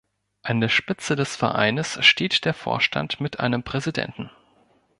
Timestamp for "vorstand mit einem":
2.55-3.61